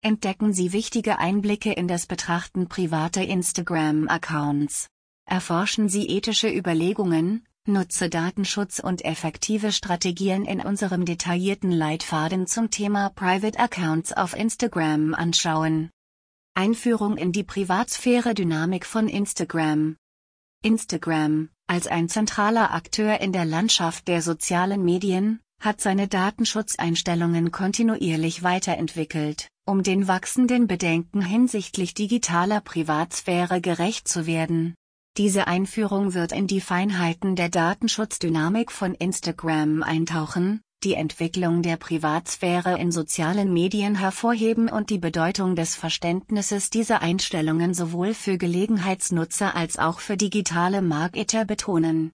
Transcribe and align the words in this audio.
entdecken 0.00 0.52
Sie 0.52 0.72
wichtige 0.72 1.18
Einblicke 1.18 1.72
in 1.72 1.88
das 1.88 2.06
Betrachten 2.06 2.68
privater 2.68 3.24
Instagram-Accounts. 3.24 4.88
Erforschen 5.26 5.88
Sie 5.88 6.06
ethische 6.06 6.48
Überlegungen, 6.48 7.46
nutze 7.66 8.08
Datenschutz 8.08 8.78
und 8.78 9.04
effektive 9.04 9.72
Strategien 9.72 10.44
in 10.44 10.60
unserem 10.60 11.04
detaillierten 11.04 11.70
Leitfaden 11.70 12.46
zum 12.46 12.70
Thema 12.70 13.10
Private 13.10 13.58
Accounts 13.58 14.12
auf 14.12 14.34
Instagram 14.34 15.14
anschauen. 15.14 15.90
Einführung 16.54 17.16
in 17.16 17.32
die 17.32 17.44
Privatsphäre-Dynamik 17.44 18.86
von 18.86 19.08
Instagram. 19.08 19.96
Instagram, 20.62 21.50
als 21.66 21.86
ein 21.86 22.08
zentraler 22.08 22.72
Akteur 22.72 23.20
in 23.20 23.32
der 23.32 23.44
Landschaft 23.44 24.08
der 24.08 24.22
sozialen 24.22 24.84
Medien, 24.84 25.40
hat 25.60 25.80
seine 25.80 26.06
Datenschutzeinstellungen 26.06 27.50
kontinuierlich 27.50 28.42
weiterentwickelt, 28.42 29.48
um 29.66 29.82
den 29.82 30.06
wachsenden 30.06 30.66
Bedenken 30.66 31.20
hinsichtlich 31.20 31.94
digitaler 31.94 32.60
Privatsphäre 32.60 33.60
gerecht 33.60 34.06
zu 34.06 34.26
werden. 34.26 34.74
Diese 35.16 35.48
Einführung 35.48 36.14
wird 36.14 36.30
in 36.30 36.46
die 36.46 36.60
Feinheiten 36.60 37.34
der 37.34 37.48
Datenschutzdynamik 37.48 38.70
von 38.70 38.94
Instagram 38.94 39.82
eintauchen, 39.82 40.60
die 40.84 40.94
Entwicklung 40.94 41.62
der 41.62 41.76
Privatsphäre 41.76 42.78
in 42.78 42.92
sozialen 42.92 43.52
Medien 43.52 43.96
hervorheben 43.96 44.68
und 44.68 44.90
die 44.90 44.98
Bedeutung 44.98 45.56
des 45.56 45.74
Verständnisses 45.74 46.70
dieser 46.70 47.02
Einstellungen 47.02 47.74
sowohl 47.74 48.14
für 48.14 48.38
Gelegenheitsnutzer 48.38 49.56
als 49.56 49.76
auch 49.76 49.98
für 49.98 50.16
digitale 50.16 50.82
Marketer 50.82 51.44
betonen 51.44 52.06